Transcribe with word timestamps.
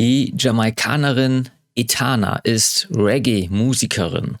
Jamaikanerin 0.00 1.50
Etana 1.74 2.36
ist 2.36 2.88
Reggae-Musikerin. 2.90 4.38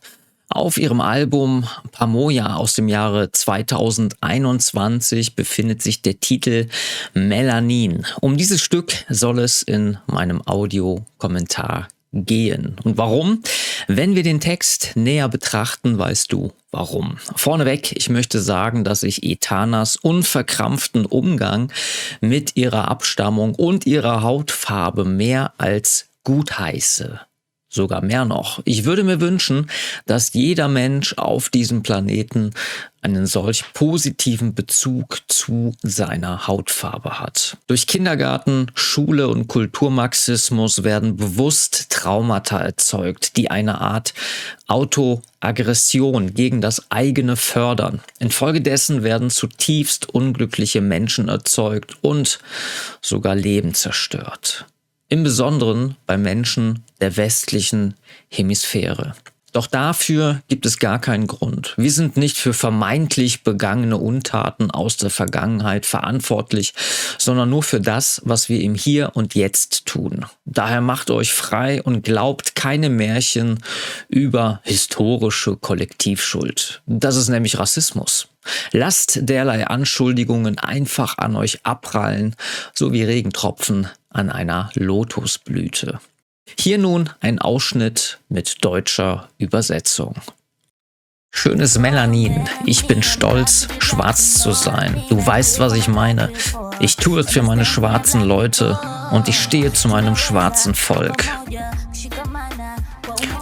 Auf 0.48 0.78
ihrem 0.78 1.02
Album 1.02 1.66
Pamoja 1.92 2.56
aus 2.56 2.74
dem 2.74 2.88
Jahre 2.88 3.30
2021 3.30 5.36
befindet 5.36 5.82
sich 5.82 6.00
der 6.00 6.18
Titel 6.18 6.68
Melanin. 7.12 8.06
Um 8.22 8.38
dieses 8.38 8.62
Stück 8.62 9.04
soll 9.10 9.40
es 9.40 9.62
in 9.62 9.98
meinem 10.06 10.40
Audiokommentar 10.46 11.88
gehen. 12.14 12.76
Und 12.82 12.96
warum? 12.96 13.42
Wenn 13.86 14.14
wir 14.14 14.22
den 14.22 14.40
Text 14.40 14.92
näher 14.94 15.28
betrachten, 15.28 15.98
weißt 15.98 16.32
du 16.32 16.52
warum. 16.70 17.16
Vorneweg, 17.36 17.96
ich 17.96 18.08
möchte 18.08 18.40
sagen, 18.40 18.84
dass 18.84 19.02
ich 19.02 19.22
Etanas 19.22 19.96
unverkrampften 19.96 21.06
Umgang 21.06 21.72
mit 22.20 22.56
ihrer 22.56 22.88
Abstammung 22.88 23.54
und 23.54 23.86
ihrer 23.86 24.22
Hautfarbe 24.22 25.04
mehr 25.04 25.54
als 25.58 26.08
gut 26.24 26.58
heiße. 26.58 27.20
Sogar 27.72 28.02
mehr 28.02 28.24
noch. 28.24 28.60
Ich 28.64 28.84
würde 28.84 29.04
mir 29.04 29.20
wünschen, 29.20 29.70
dass 30.04 30.32
jeder 30.32 30.66
Mensch 30.66 31.14
auf 31.16 31.50
diesem 31.50 31.84
Planeten 31.84 32.50
einen 33.00 33.26
solch 33.26 33.64
positiven 33.74 34.54
Bezug 34.54 35.18
zu 35.28 35.72
seiner 35.80 36.48
Hautfarbe 36.48 37.20
hat. 37.20 37.56
Durch 37.68 37.86
Kindergarten, 37.86 38.72
Schule 38.74 39.28
und 39.28 39.46
Kulturmarxismus 39.46 40.82
werden 40.82 41.16
bewusst 41.16 41.90
Traumata 41.90 42.58
erzeugt, 42.58 43.36
die 43.36 43.52
eine 43.52 43.80
Art 43.80 44.14
Autoaggression 44.66 46.34
gegen 46.34 46.60
das 46.60 46.90
eigene 46.90 47.36
fördern. 47.36 48.00
Infolgedessen 48.18 49.04
werden 49.04 49.30
zutiefst 49.30 50.08
unglückliche 50.08 50.80
Menschen 50.80 51.28
erzeugt 51.28 51.98
und 52.02 52.40
sogar 53.00 53.36
Leben 53.36 53.74
zerstört 53.74 54.66
im 55.10 55.24
Besonderen 55.24 55.96
bei 56.06 56.16
Menschen 56.16 56.84
der 57.00 57.16
westlichen 57.16 57.94
Hemisphäre. 58.28 59.14
Doch 59.52 59.66
dafür 59.66 60.42
gibt 60.48 60.64
es 60.64 60.78
gar 60.78 61.00
keinen 61.00 61.26
Grund. 61.26 61.74
Wir 61.76 61.90
sind 61.90 62.16
nicht 62.16 62.36
für 62.36 62.54
vermeintlich 62.54 63.42
begangene 63.42 63.96
Untaten 63.96 64.70
aus 64.70 64.96
der 64.96 65.10
Vergangenheit 65.10 65.86
verantwortlich, 65.86 66.72
sondern 67.18 67.50
nur 67.50 67.62
für 67.62 67.80
das, 67.80 68.22
was 68.24 68.48
wir 68.48 68.60
im 68.60 68.74
Hier 68.76 69.12
und 69.14 69.34
Jetzt 69.34 69.86
tun. 69.86 70.24
Daher 70.44 70.80
macht 70.80 71.10
euch 71.10 71.32
frei 71.32 71.82
und 71.82 72.04
glaubt 72.04 72.54
keine 72.54 72.90
Märchen 72.90 73.58
über 74.08 74.60
historische 74.62 75.56
Kollektivschuld. 75.56 76.82
Das 76.86 77.16
ist 77.16 77.28
nämlich 77.28 77.58
Rassismus. 77.58 78.28
Lasst 78.72 79.18
derlei 79.22 79.66
Anschuldigungen 79.66 80.58
einfach 80.58 81.18
an 81.18 81.36
euch 81.36 81.64
abprallen, 81.64 82.36
so 82.72 82.92
wie 82.92 83.02
Regentropfen 83.02 83.88
an 84.10 84.30
einer 84.30 84.70
Lotusblüte. 84.74 86.00
Hier 86.58 86.78
nun 86.78 87.10
ein 87.20 87.38
Ausschnitt 87.38 88.18
mit 88.28 88.64
deutscher 88.64 89.28
Übersetzung. 89.38 90.14
Schönes 91.32 91.78
Melanin, 91.78 92.48
ich 92.66 92.86
bin 92.86 93.02
stolz, 93.02 93.68
schwarz 93.78 94.42
zu 94.42 94.52
sein. 94.52 95.02
Du 95.08 95.24
weißt, 95.24 95.60
was 95.60 95.74
ich 95.74 95.86
meine. 95.86 96.30
Ich 96.80 96.96
tue 96.96 97.20
es 97.20 97.30
für 97.30 97.42
meine 97.42 97.64
schwarzen 97.64 98.22
Leute 98.22 98.78
und 99.12 99.28
ich 99.28 99.38
stehe 99.38 99.72
zu 99.72 99.88
meinem 99.88 100.16
schwarzen 100.16 100.74
Volk. 100.74 101.24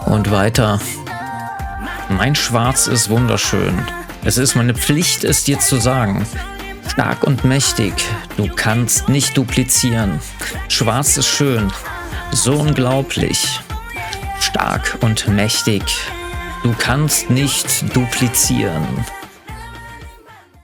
Und 0.05 0.31
weiter. 0.31 0.81
Mein 2.11 2.35
Schwarz 2.35 2.87
ist 2.87 3.09
wunderschön. 3.11 3.79
Es 4.25 4.39
ist 4.39 4.55
meine 4.55 4.75
Pflicht, 4.75 5.25
es 5.25 5.45
dir 5.45 5.59
zu 5.59 5.79
sagen. 5.79 6.27
Stark 6.89 7.25
und 7.25 7.45
mächtig, 7.45 7.93
du 8.37 8.49
kannst 8.49 9.09
nicht 9.09 9.37
duplizieren. 9.37 10.21
Schwarz 10.69 11.17
ist 11.17 11.29
schön, 11.29 11.73
so 12.33 12.55
unglaublich. 12.55 13.61
Stark 14.41 14.99
und 15.01 15.29
mächtig, 15.29 15.83
du 16.63 16.73
kannst 16.79 17.31
nicht 17.31 17.95
duplizieren. 17.95 18.87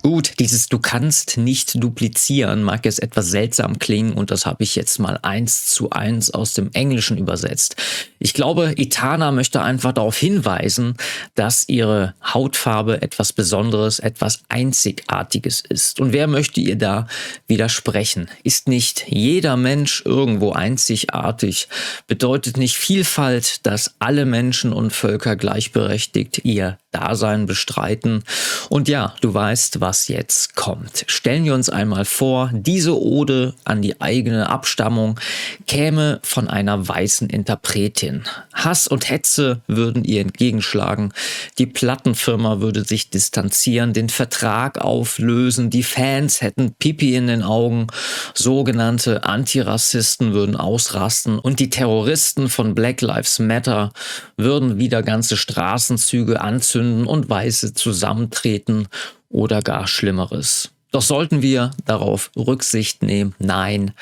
Gut, 0.07 0.39
dieses 0.39 0.69
Du 0.69 0.79
kannst 0.81 1.39
nicht 1.39 1.83
duplizieren 1.83 2.63
mag 2.63 2.85
jetzt 2.85 3.03
etwas 3.03 3.29
seltsam 3.29 3.79
klingen 3.79 4.13
und 4.13 4.31
das 4.31 4.45
habe 4.45 4.63
ich 4.63 4.77
jetzt 4.77 4.99
mal 4.99 5.19
eins 5.23 5.65
zu 5.65 5.89
eins 5.89 6.31
aus 6.31 6.53
dem 6.53 6.71
Englischen 6.75 7.17
übersetzt. 7.17 7.77
Ich 8.19 8.35
glaube, 8.35 8.75
Itana 8.77 9.33
möchte 9.33 9.63
einfach 9.63 9.93
darauf 9.93 10.19
hinweisen, 10.19 10.99
dass 11.35 11.69
ihre 11.71 12.13
Hautfarbe 12.23 13.01
etwas 13.01 13.33
Besonderes, 13.33 13.99
etwas 13.99 14.43
Einzigartiges 14.51 15.63
ist. 15.63 16.01
Und 16.01 16.13
wer 16.13 16.27
möchte 16.27 16.61
ihr 16.61 16.77
da 16.77 17.07
widersprechen? 17.47 18.29
Ist 18.43 18.69
nicht 18.69 19.07
jeder 19.09 19.57
Mensch 19.57 20.03
irgendwo 20.05 20.53
einzigartig? 20.53 21.69
Bedeutet 22.07 22.59
nicht 22.59 22.77
Vielfalt, 22.77 23.65
dass 23.65 23.95
alle 24.01 24.27
Menschen 24.27 24.75
und 24.75 24.93
Völker 24.93 25.37
gleichberechtigt 25.37 26.45
ihr 26.45 26.77
Dasein 26.93 27.47
bestreiten? 27.47 28.23
Und 28.69 28.89
ja, 28.89 29.15
du 29.21 29.33
weißt, 29.33 29.81
was 29.81 29.94
was 29.95 30.09
jetzt 30.09 30.57
kommt. 30.57 31.05
Stellen 31.07 31.45
wir 31.45 31.55
uns 31.55 31.69
einmal 31.69 32.05
vor, 32.05 32.51
diese 32.53 33.01
Ode 33.01 33.55
an 33.63 33.81
die 33.81 34.01
eigene 34.01 34.51
Abstammung 34.51 35.21
käme 35.69 36.19
von 36.25 36.49
einer 36.49 36.89
weißen 36.89 37.31
Interpretin. 37.31 38.25
Hass 38.53 38.89
und 38.89 39.09
Hetze 39.09 39.61
würden 39.69 40.03
ihr 40.03 40.21
entgegenschlagen, 40.21 41.13
die 41.59 41.67
Plattenfirma 41.67 42.61
würde 42.61 42.83
sich 42.83 43.11
distanzieren, 43.11 43.93
den 43.93 44.09
Vertrag 44.09 44.79
auflösen, 44.79 45.71
die 45.71 45.85
Fans 45.85 46.41
hätten 46.41 46.73
Pipi 46.73 47.15
in 47.15 47.29
den 47.29 47.45
Augen, 47.45 47.87
sogenannte 48.35 49.23
Antirassisten 49.23 50.33
würden 50.33 50.57
ausrasten 50.57 51.39
und 51.39 51.61
die 51.61 51.71
Terroristen 51.71 52.49
von 52.49 52.75
Black 52.75 53.01
Lives 53.01 53.39
Matter 53.39 53.93
würden 54.37 54.77
wieder 54.77 55.05
ganze 55.05 55.37
Straßenzüge 55.37 56.41
anzünden 56.41 57.07
und 57.07 57.31
Weiße 57.31 57.75
zusammentreten 57.75 58.89
oder 59.35 59.61
gar 59.61 59.87
Schlimmeres. 59.87 60.71
Doch 60.93 61.03
sollten 61.03 61.43
wir 61.43 61.73
darauf 61.85 62.31
Rücksicht 62.37 63.03
nehmen? 63.03 63.35
Nein, 63.41 63.93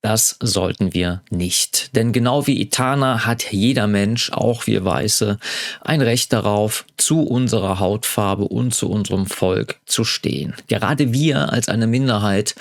das 0.00 0.36
sollten 0.40 0.94
wir 0.94 1.22
nicht. 1.30 1.96
Denn 1.96 2.12
genau 2.12 2.46
wie 2.46 2.60
Itana 2.60 3.26
hat 3.26 3.50
jeder 3.50 3.88
Mensch, 3.88 4.30
auch 4.30 4.68
wir 4.68 4.84
Weiße, 4.84 5.40
ein 5.80 6.00
Recht 6.00 6.32
darauf, 6.32 6.84
zu 6.96 7.22
unserer 7.22 7.80
Hautfarbe 7.80 8.44
und 8.44 8.72
zu 8.72 8.88
unserem 8.88 9.26
Volk 9.26 9.80
zu 9.86 10.04
stehen. 10.04 10.54
Gerade 10.68 11.12
wir 11.12 11.52
als 11.52 11.68
eine 11.68 11.88
Minderheit, 11.88 12.54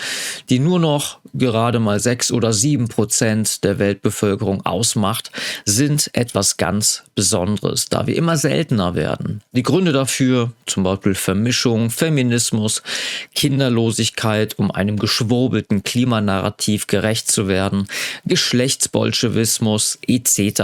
die 0.49 0.57
nur 0.57 0.79
noch 0.79 1.19
gerade 1.37 1.79
mal 1.79 1.99
sechs 1.99 2.31
oder 2.31 2.53
sieben 2.53 2.87
Prozent 2.87 3.63
der 3.63 3.79
Weltbevölkerung 3.79 4.65
ausmacht, 4.65 5.31
sind 5.65 6.09
etwas 6.13 6.57
ganz 6.57 7.03
Besonderes, 7.15 7.85
da 7.85 8.07
wir 8.07 8.15
immer 8.15 8.37
seltener 8.37 8.95
werden. 8.95 9.41
Die 9.53 9.63
Gründe 9.63 9.91
dafür, 9.91 10.51
zum 10.65 10.83
Beispiel 10.83 11.15
Vermischung, 11.15 11.89
Feminismus, 11.89 12.83
Kinderlosigkeit, 13.33 14.59
um 14.59 14.71
einem 14.71 14.97
geschwurbelten 14.97 15.83
Klimanarrativ 15.83 16.87
gerecht 16.87 17.31
zu 17.31 17.47
werden, 17.47 17.87
Geschlechtsbolschewismus 18.25 19.99
etc. 20.07 20.61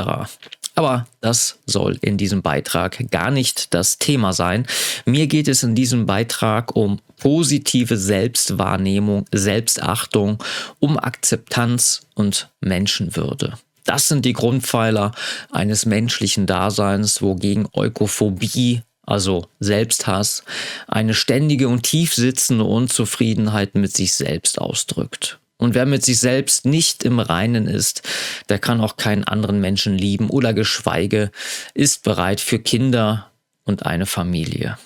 Aber 0.76 1.06
das 1.20 1.60
soll 1.66 1.98
in 2.02 2.18
diesem 2.18 2.42
Beitrag 2.42 3.12
gar 3.12 3.30
nicht 3.30 3.74
das 3.74 3.98
Thema 3.98 4.34
sein. 4.34 4.66
Mir 5.06 5.28
geht 5.28 5.48
es 5.48 5.64
in 5.64 5.76
diesem 5.76 6.06
Beitrag 6.06 6.76
um 6.76 7.00
positive 7.22 7.98
Selbstwahrnehmung, 7.98 9.26
Selbstachtung, 9.32 10.44
um 10.80 10.98
Akzeptanz 10.98 12.02
und 12.16 12.50
Menschenwürde. 12.60 13.54
Das 13.86 14.08
sind 14.08 14.26
die 14.26 14.34
Grundpfeiler 14.34 15.12
eines 15.52 15.86
menschlichen 15.86 16.48
Daseins, 16.48 17.22
wogegen 17.22 17.68
Eukophobie 17.74 18.82
also 19.04 19.48
Selbsthass, 19.60 20.44
eine 20.88 21.14
ständige 21.14 21.68
und 21.68 21.84
tief 21.84 22.14
sitzende 22.14 22.64
Unzufriedenheit 22.64 23.76
mit 23.76 23.96
sich 23.96 24.14
selbst 24.14 24.60
ausdrückt. 24.60 25.40
Und 25.58 25.76
wer 25.76 25.86
mit 25.86 26.04
sich 26.04 26.20
selbst 26.20 26.66
nicht 26.66 27.04
im 27.04 27.20
Reinen 27.20 27.68
ist, 27.68 28.04
der 28.50 28.58
kann 28.58 28.80
auch 28.80 28.98
keinen 28.98 29.26
anderen 29.26 29.60
Menschen 29.60 29.96
lieben 29.96 30.30
oder 30.30 30.54
geschweige 30.54 31.30
ist 31.74 32.04
bereit 32.04 32.40
für 32.40 32.58
Kinder 32.58 33.32
und 33.64 33.86
eine 33.86 34.06
Familie. 34.06 34.78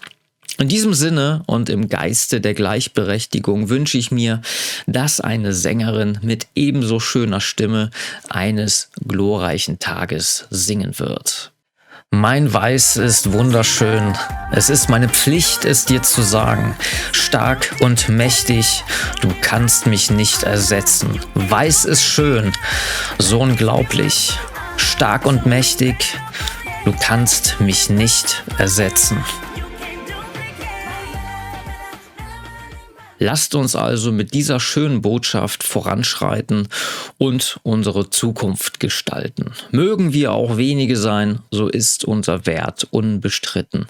In 0.57 0.69
diesem 0.69 0.94
Sinne 0.94 1.44
und 1.48 1.69
im 1.69 1.90
Geiste 1.90 2.40
der 2.40 2.54
Gleichberechtigung 2.54 3.69
wünsche 3.69 3.98
ich 3.98 4.12
mir, 4.12 4.42
dass 4.88 5.19
eine 5.19 5.52
Sängerin 5.52 6.19
mit 6.22 6.48
ebenso 6.56 7.02
schöner 7.02 7.42
Stimme 7.42 7.90
eines 8.30 8.90
glorreichen 9.06 9.80
Tages 9.80 10.48
singen 10.50 10.98
wird. 10.98 11.52
Mein 12.12 12.54
Weiß 12.54 12.96
ist 12.96 13.34
wunderschön. 13.34 14.13
Es 14.54 14.69
ist 14.69 14.88
meine 14.88 15.10
Pflicht, 15.10 15.66
es 15.66 15.84
dir 15.84 16.02
zu 16.02 16.22
sagen. 16.22 16.78
Stark 17.12 17.75
und 17.81 18.07
mächtig, 18.07 18.86
du 19.19 19.30
kannst 19.42 19.88
mich 19.88 20.10
nicht 20.12 20.44
ersetzen. 20.44 21.19
Weiß 21.34 21.84
ist 21.84 22.04
schön, 22.04 22.54
so 23.19 23.42
unglaublich. 23.42 24.40
Stark 24.78 25.25
und 25.25 25.46
mächtig, 25.46 26.18
du 26.86 26.94
kannst 26.98 27.60
mich 27.60 27.90
nicht 27.90 28.44
ersetzen. 28.57 29.22
Lasst 33.18 33.56
uns 33.56 33.76
also 33.76 34.12
mit 34.12 34.34
dieser 34.34 34.60
schönen 34.60 35.02
Botschaft 35.02 35.64
voranschreiten 35.64 36.68
und 37.18 37.60
unsere 37.64 38.10
Zukunft 38.10 38.80
gestalten. 38.80 39.52
Mögen 39.72 40.14
wir 40.14 40.34
auch 40.34 40.58
wenige 40.58 40.98
sein, 40.98 41.40
so 41.52 41.68
ist 41.68 42.04
unser 42.06 42.46
Wert 42.46 42.88
unbestritten. 42.92 43.88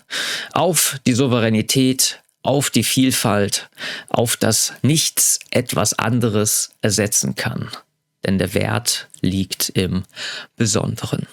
Auf 0.53 0.99
die 1.07 1.13
Souveränität, 1.13 2.21
auf 2.43 2.69
die 2.69 2.83
Vielfalt, 2.83 3.69
auf 4.09 4.37
das 4.37 4.73
nichts 4.83 5.39
etwas 5.49 5.97
anderes 5.97 6.71
ersetzen 6.81 7.35
kann. 7.35 7.69
Denn 8.25 8.37
der 8.37 8.53
Wert 8.53 9.07
liegt 9.21 9.69
im 9.69 10.03
Besonderen. 10.55 11.27